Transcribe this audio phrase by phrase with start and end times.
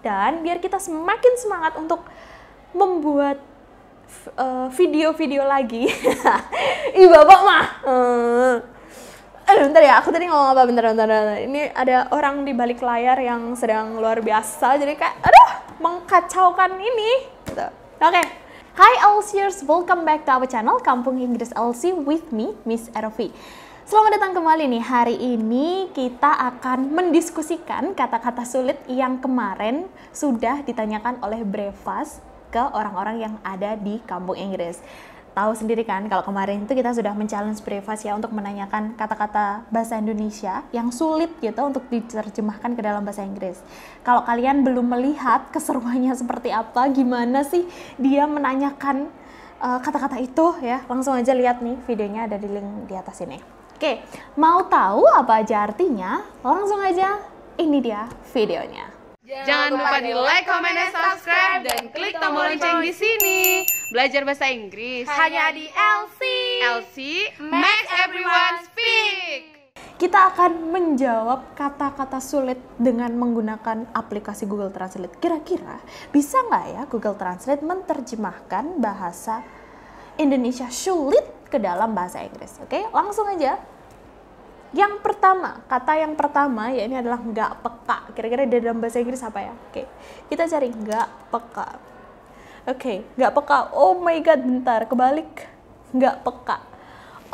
[0.00, 2.04] dan biar kita semakin semangat untuk
[2.72, 3.40] membuat
[4.36, 5.88] uh, video-video uh, lagi.
[7.00, 7.64] Ih bapak mah.
[7.84, 8.54] Uh.
[9.50, 10.62] Aduh, bentar ya, aku tadi ngomong apa?
[10.62, 11.42] Bentar, bentar, bentar.
[11.42, 15.50] Ini ada orang di balik layar yang sedang luar biasa, jadi kayak, aduh,
[15.82, 17.26] mengkacaukan ini.
[17.50, 17.66] Gitu.
[17.98, 18.26] Oke, okay.
[18.78, 23.34] Hi Elsiers, welcome back to our channel Kampung Inggris Elsie with me, Miss Erofi.
[23.90, 24.84] Selamat datang kembali nih.
[24.86, 32.22] Hari ini kita akan mendiskusikan kata-kata sulit yang kemarin sudah ditanyakan oleh Brevas
[32.54, 34.78] ke orang-orang yang ada di Kampung Inggris
[35.34, 39.98] tahu sendiri kan kalau kemarin itu kita sudah men-challenge Brevas ya untuk menanyakan kata-kata bahasa
[39.98, 43.58] Indonesia yang sulit gitu untuk diterjemahkan ke dalam bahasa Inggris.
[44.06, 47.66] Kalau kalian belum melihat keseruannya seperti apa, gimana sih
[47.98, 49.10] dia menanyakan
[49.58, 53.18] eh, kata-kata uh, itu ya, langsung aja lihat nih videonya ada di link di atas
[53.26, 53.59] ini.
[53.80, 53.96] Oke,
[54.36, 56.20] mau tahu apa aja artinya?
[56.44, 57.16] Langsung aja
[57.56, 58.92] ini dia videonya.
[59.24, 63.64] Jangan lupa di like, comment, dan subscribe dan klik tombol lonceng di sini.
[63.88, 66.20] Belajar bahasa Inggris hanya di LC.
[66.60, 66.96] LC
[67.40, 69.72] make everyone speak.
[69.96, 75.16] Kita akan menjawab kata-kata sulit dengan menggunakan aplikasi Google Translate.
[75.16, 75.80] Kira-kira
[76.12, 79.40] bisa nggak ya Google Translate menerjemahkan bahasa
[80.20, 82.56] Indonesia sulit ke dalam bahasa Inggris?
[82.62, 83.58] Oke, langsung aja
[84.70, 88.14] yang pertama, kata yang pertama ya ini adalah nggak peka.
[88.14, 89.52] Kira-kira di dalam bahasa Inggris apa ya?
[89.66, 89.82] Oke,
[90.30, 91.68] kita cari nggak peka.
[92.70, 93.74] Oke, nggak peka.
[93.74, 95.50] Oh my god, bentar, kebalik.
[95.90, 96.56] Nggak peka.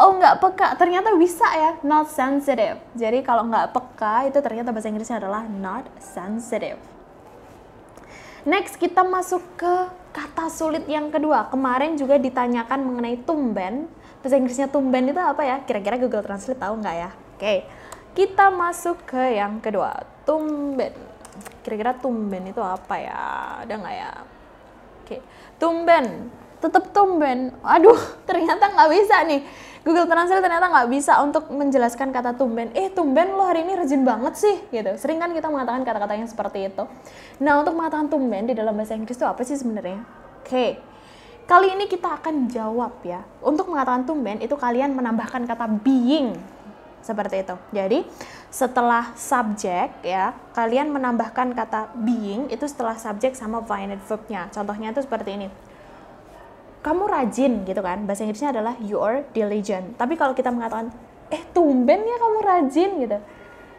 [0.00, 2.80] Oh nggak peka, ternyata bisa ya, not sensitive.
[2.96, 6.80] Jadi kalau nggak peka itu ternyata bahasa Inggrisnya adalah not sensitive.
[8.48, 9.74] Next kita masuk ke
[10.16, 11.52] kata sulit yang kedua.
[11.52, 13.92] Kemarin juga ditanyakan mengenai tumben.
[14.20, 15.56] Bahasa Inggrisnya tumben itu apa ya?
[15.62, 17.10] Kira-kira Google Translate tahu nggak ya?
[17.36, 17.54] Oke,
[18.16, 19.92] kita masuk ke yang kedua,
[20.24, 20.92] tumben.
[21.60, 23.20] Kira-kira tumben itu apa ya?
[23.62, 24.10] Ada nggak ya?
[25.04, 25.16] Oke,
[25.60, 26.32] tumben.
[26.56, 27.52] Tetap tumben.
[27.60, 29.42] Aduh, ternyata nggak bisa nih.
[29.86, 32.74] Google Translate ternyata nggak bisa untuk menjelaskan kata tumben.
[32.74, 34.90] Eh, tumben lo hari ini rajin banget sih, gitu.
[34.98, 36.82] Sering kan kita mengatakan kata-kata yang seperti itu.
[37.38, 40.02] Nah, untuk mengatakan tumben di dalam bahasa Inggris itu apa sih sebenarnya?
[40.42, 40.82] Oke,
[41.46, 43.22] kali ini kita akan jawab ya.
[43.40, 46.34] Untuk mengatakan tumben itu kalian menambahkan kata being
[47.06, 47.54] seperti itu.
[47.70, 47.98] Jadi
[48.50, 54.50] setelah subjek ya, kalian menambahkan kata being itu setelah subjek sama finite verbnya.
[54.50, 55.48] Contohnya itu seperti ini.
[56.82, 59.98] Kamu rajin gitu kan, bahasa Inggrisnya adalah you are diligent.
[59.98, 60.94] Tapi kalau kita mengatakan,
[61.34, 63.18] eh tumben ya kamu rajin gitu.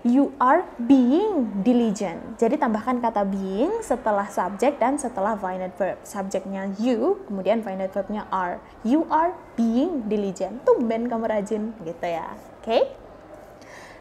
[0.05, 2.37] You are being diligent.
[2.37, 5.97] Jadi tambahkan kata being setelah subjek dan setelah finite verb.
[6.05, 8.61] Subjeknya you, kemudian finite verbnya are.
[8.85, 10.61] You are being diligent.
[10.61, 12.29] Tumben kamu rajin gitu ya.
[12.61, 12.65] Oke?
[12.65, 12.81] Okay?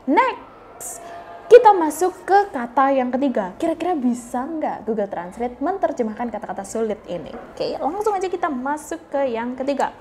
[0.06, 1.00] Next,
[1.46, 3.54] kita masuk ke kata yang ketiga.
[3.56, 7.32] Kira-kira bisa nggak Google Translate menerjemahkan kata-kata sulit ini?
[7.54, 9.94] Oke, langsung aja kita masuk ke yang ketiga.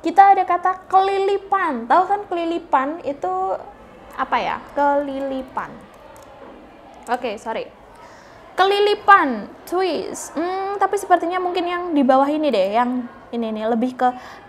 [0.00, 1.90] Kita ada kata kelilipan.
[1.90, 3.58] Tahu kan kelilipan itu
[4.16, 4.56] apa ya?
[4.72, 5.70] Kelilipan.
[7.12, 7.68] Oke, sorry.
[8.56, 10.32] Kelilipan, twist.
[10.32, 14.08] Hmm, tapi sepertinya mungkin yang di bawah ini deh, yang ini nih lebih ke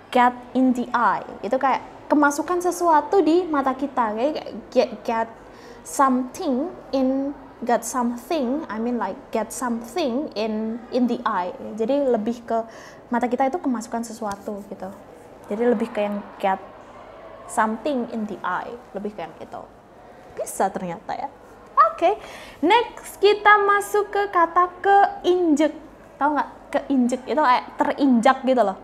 [0.09, 1.27] get in the eye.
[1.43, 4.35] Itu kayak kemasukan sesuatu di mata kita kayak
[4.71, 5.27] get get
[5.83, 7.35] something in
[7.67, 12.63] get something I mean like get something in in the eye jadi lebih ke
[13.11, 14.87] mata kita itu kemasukan sesuatu gitu
[15.51, 16.59] jadi lebih ke yang get
[17.47, 19.61] something in the eye lebih ke yang itu
[20.37, 21.29] bisa ternyata ya.
[21.77, 22.13] Oke okay.
[22.61, 25.73] next kita masuk ke kata keinjek.
[26.21, 26.49] Tahu nggak?
[26.67, 28.77] Keinjek itu kayak terinjak gitu loh.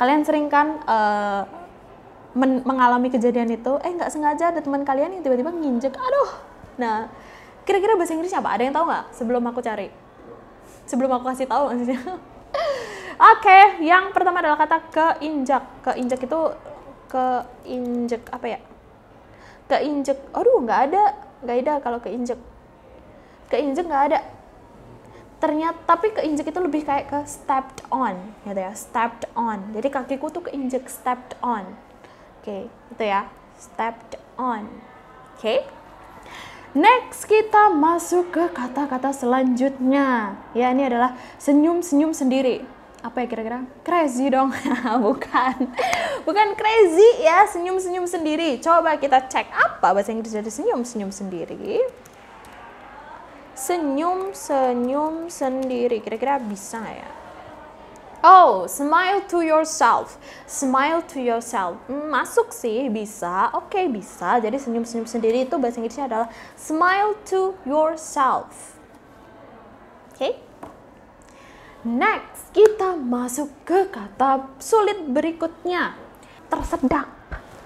[0.00, 1.44] Kalian sering kan uh,
[2.32, 5.92] men mengalami kejadian itu eh nggak sengaja ada teman kalian yang tiba-tiba nginjek.
[5.92, 6.30] Aduh.
[6.80, 7.12] Nah
[7.68, 8.56] kira-kira bahasa Inggrisnya apa?
[8.56, 9.04] Ada yang tahu nggak?
[9.12, 9.88] Sebelum aku cari.
[10.88, 12.00] Sebelum aku kasih tahu maksudnya.
[13.32, 15.62] Oke okay, yang pertama adalah kata keinjak.
[15.84, 16.40] Keinjak itu
[17.12, 18.60] keinjek apa ya
[19.68, 21.02] keinjek aduh nggak ada
[21.44, 22.40] nggak ada kalau keinjek
[23.52, 24.18] keinjek nggak ada
[25.44, 28.16] ternyata tapi keinjek itu lebih kayak ke stepped on
[28.48, 31.68] gitu ya stepped on jadi kakiku tuh keinjek stepped on
[32.42, 33.30] Oke, itu ya.
[33.54, 34.66] Stepped on.
[35.38, 35.62] Oke.
[36.74, 40.34] Next kita masuk ke kata-kata selanjutnya.
[40.50, 42.66] Ya, ini adalah senyum-senyum sendiri.
[43.02, 43.66] Apa ya kira-kira?
[43.82, 44.54] Crazy dong.
[45.06, 45.56] Bukan.
[46.22, 48.62] Bukan crazy ya, senyum-senyum sendiri.
[48.62, 51.82] Coba kita cek apa bahasa Inggris dari senyum-senyum sendiri.
[53.58, 55.98] Senyum-senyum sendiri.
[55.98, 57.10] Kira-kira bisa ya?
[58.22, 60.14] Oh, smile to yourself.
[60.46, 61.74] Smile to yourself.
[61.90, 63.50] Hmm, masuk sih, bisa.
[63.50, 64.38] Oke, okay, bisa.
[64.38, 68.78] Jadi senyum-senyum sendiri itu bahasa Inggrisnya adalah smile to yourself.
[70.14, 70.51] Oke?
[71.82, 75.98] Next, kita masuk ke kata sulit berikutnya.
[76.46, 77.10] Tersedak.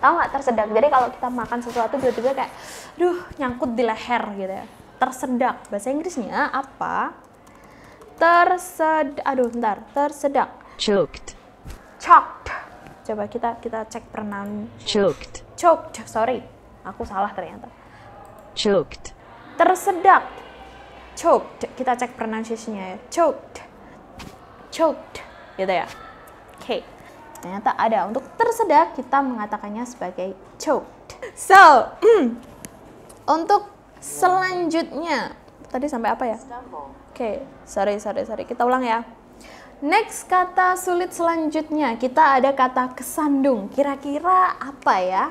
[0.01, 0.67] Tahu nggak tersedak?
[0.73, 2.53] Jadi kalau kita makan sesuatu tiba-tiba kayak,
[2.97, 4.65] duh nyangkut di leher gitu ya.
[4.97, 5.69] Tersedak.
[5.69, 7.13] Bahasa Inggrisnya apa?
[8.17, 10.49] Tersed, aduh bentar, tersedak.
[10.81, 11.37] choked,
[12.01, 12.49] Choked.
[13.05, 14.73] Coba kita kita cek pronoun.
[14.89, 16.41] choked, Choked, sorry.
[16.89, 17.69] Aku salah ternyata.
[18.57, 19.13] choked,
[19.61, 20.25] Tersedak.
[21.13, 21.69] Choked.
[21.77, 22.99] Kita cek pronunciation-nya ya.
[23.13, 23.76] Choked.
[24.77, 25.25] Choked.
[25.57, 25.89] Gitu ya.
[26.61, 26.85] Oke.
[27.41, 28.05] Ternyata ada.
[28.05, 31.17] Untuk tersedak kita mengatakannya sebagai choked.
[31.33, 31.89] So,
[33.25, 33.73] untuk
[34.05, 35.33] selanjutnya.
[35.73, 36.37] Tadi sampai apa ya?
[37.09, 38.45] Oke, sorry, sorry, sorry.
[38.45, 39.01] Kita ulang ya.
[39.81, 43.69] Next kata sulit selanjutnya, kita ada kata kesandung.
[43.69, 45.25] Kira-kira apa ya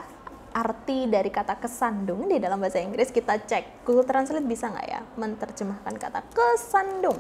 [0.53, 3.09] arti dari kata kesandung di dalam bahasa Inggris?
[3.09, 3.85] Kita cek.
[3.85, 7.17] Google Translate bisa nggak ya menerjemahkan kata kesandung?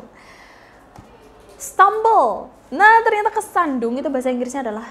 [1.65, 2.53] Stumble.
[2.69, 4.85] Nah, ternyata kesandung itu bahasa Inggrisnya adalah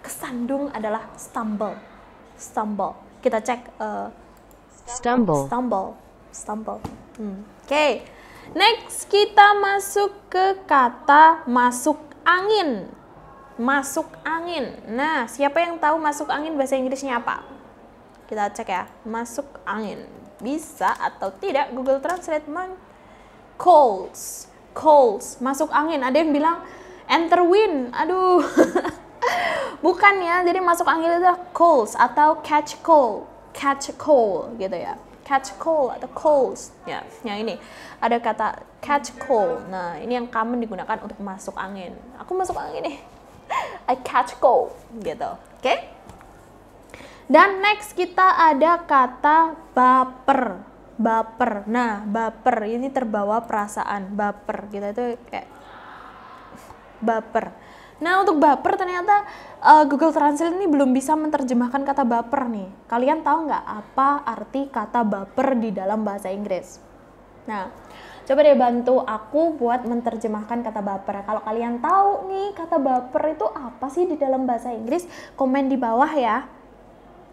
[0.00, 1.76] kesandung adalah stumble.
[2.40, 2.96] Stumble.
[3.20, 4.08] Kita cek eh,
[4.88, 5.88] stumble, stumble.
[6.32, 6.80] Stumble.
[7.20, 7.86] Hmm, oke.
[8.56, 12.88] Next kita masuk ke kata masuk angin.
[13.60, 14.72] Masuk angin.
[14.88, 17.44] Nah siapa yang tahu masuk angin bahasa Inggrisnya apa?
[18.24, 18.88] Kita cek ya.
[19.04, 20.08] Masuk angin.
[20.40, 22.72] Bisa atau tidak Google Translate men
[23.58, 24.46] coals
[24.78, 26.06] coals masuk angin.
[26.06, 26.62] Ada yang bilang
[27.10, 27.90] enter wind.
[27.90, 28.46] Aduh.
[29.84, 33.26] Bukan ya jadi masuk angin itu coals atau catch cold
[33.58, 34.94] catch cold gitu ya.
[35.26, 37.58] Catch cold atau coals ya yang ini.
[37.98, 39.66] Ada kata catch cold.
[39.66, 41.92] Nah ini yang common digunakan untuk masuk angin.
[42.22, 42.98] Aku masuk angin nih.
[43.90, 44.72] I catch cold
[45.02, 45.34] gitu.
[45.58, 45.74] Oke?
[47.28, 50.64] Dan next kita ada kata baper
[50.98, 55.48] baper nah baper ini terbawa perasaan baper kita itu kayak
[56.98, 57.54] baper.
[57.98, 59.26] Nah untuk baper ternyata
[59.62, 62.68] uh, Google Translate ini belum bisa menerjemahkan kata baper nih.
[62.90, 66.82] Kalian tahu nggak apa arti kata baper di dalam bahasa Inggris?
[67.46, 67.70] Nah,
[68.28, 71.24] coba deh bantu aku buat menerjemahkan kata baper.
[71.26, 75.78] Kalau kalian tahu nih kata baper itu apa sih di dalam bahasa Inggris, komen di
[75.80, 76.57] bawah ya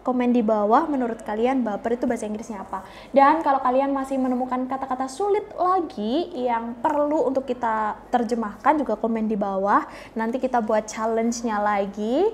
[0.06, 2.86] komen di bawah menurut kalian baper itu bahasa Inggrisnya apa.
[3.10, 9.26] Dan kalau kalian masih menemukan kata-kata sulit lagi yang perlu untuk kita terjemahkan juga komen
[9.26, 9.82] di bawah.
[10.14, 12.30] Nanti kita buat challenge-nya lagi.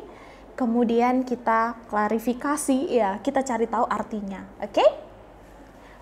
[0.53, 4.45] Kemudian kita klarifikasi ya, kita cari tahu artinya.
[4.61, 4.85] Oke?
[4.85, 4.91] Okay?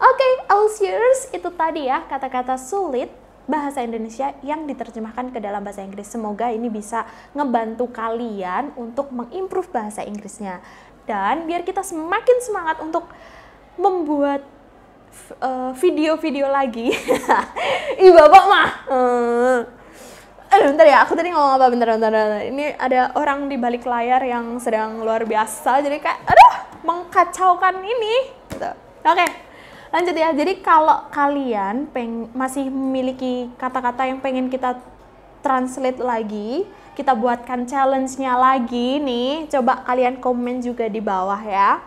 [0.00, 3.12] Oke, okay, Alsiers itu tadi ya kata-kata sulit
[3.50, 6.06] bahasa Indonesia yang diterjemahkan ke dalam bahasa Inggris.
[6.06, 7.02] Semoga ini bisa
[7.34, 10.62] ngebantu kalian untuk mengimprove bahasa Inggrisnya
[11.04, 13.08] dan biar kita semakin semangat untuk
[13.80, 14.44] membuat
[15.40, 16.92] uh, video-video uh, lagi.
[18.04, 18.68] Ih bapak mah.
[18.90, 19.58] Uh.
[20.50, 21.70] Eh, bentar ya, aku tadi ngomong apa?
[21.70, 22.42] Bentar, bentar, bentar.
[22.42, 25.78] Ini ada orang di balik layar yang sedang luar biasa.
[25.78, 28.34] Jadi kayak, aduh, mengkacaukan ini.
[28.50, 28.66] Gitu.
[28.66, 29.30] Oke, okay,
[29.94, 30.34] lanjut ya.
[30.34, 34.74] Jadi kalau kalian peng masih memiliki kata-kata yang pengen kita
[35.40, 36.64] translate lagi,
[36.96, 39.48] kita buatkan challenge-nya lagi nih.
[39.48, 41.80] Coba kalian komen juga di bawah ya.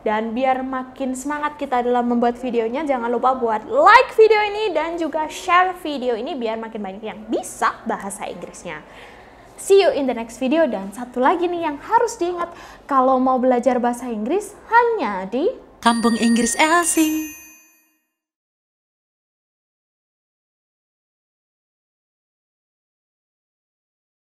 [0.00, 4.96] Dan biar makin semangat kita dalam membuat videonya, jangan lupa buat like video ini dan
[4.96, 8.80] juga share video ini biar makin banyak yang bisa bahasa Inggrisnya.
[9.60, 12.48] See you in the next video dan satu lagi nih yang harus diingat
[12.88, 15.52] kalau mau belajar bahasa Inggris hanya di
[15.84, 17.39] Kampung Inggris Elsie.